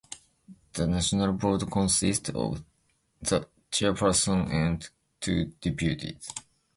The 0.73 0.87
National 0.87 1.33
Board 1.33 1.69
consists 1.71 2.29
of 2.31 2.63
the 3.21 3.47
chairperson 3.71 4.51
and 4.51 4.89
two 5.19 5.53
deputies. 5.61 6.33